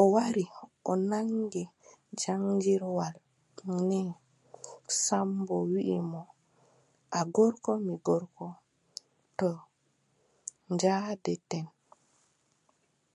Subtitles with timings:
[0.00, 0.44] O wari
[0.90, 1.62] o naŋgi
[2.20, 3.14] gaŋgirwal
[3.88, 4.10] nii,
[5.02, 6.22] Sammbo wiʼi mo:
[7.18, 8.46] a gorko, mi gorko,
[9.38, 9.58] toy
[10.72, 11.66] njaadeten?